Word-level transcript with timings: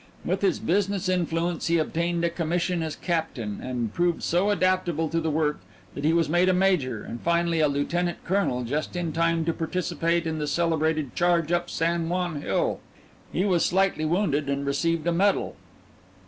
With 0.25 0.41
his 0.41 0.57
business 0.57 1.07
influence 1.07 1.67
he 1.67 1.77
obtained 1.77 2.25
a 2.25 2.31
commission 2.31 2.81
as 2.81 2.95
captain, 2.95 3.59
and 3.61 3.93
proved 3.93 4.23
so 4.23 4.49
adaptable 4.49 5.07
to 5.09 5.21
the 5.21 5.29
work 5.29 5.59
that 5.93 6.03
he 6.03 6.11
was 6.11 6.27
made 6.27 6.49
a 6.49 6.55
major, 6.55 7.03
and 7.03 7.21
finally 7.21 7.59
a 7.59 7.67
lieutenant 7.67 8.17
colonel 8.25 8.63
just 8.63 8.95
in 8.95 9.13
time 9.13 9.45
to 9.45 9.53
participate 9.53 10.25
in 10.25 10.39
the 10.39 10.47
celebrated 10.47 11.13
charge 11.13 11.51
up 11.51 11.69
San 11.69 12.09
Juan 12.09 12.41
Hill. 12.41 12.79
He 13.31 13.45
was 13.45 13.63
slightly 13.63 14.03
wounded, 14.05 14.49
and 14.49 14.65
received 14.65 15.05
a 15.05 15.11
medal. 15.11 15.55